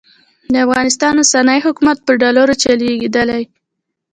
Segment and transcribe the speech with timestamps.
[0.53, 3.43] د افغانستان اوسنی حکومت په ډالرو چلېدلی.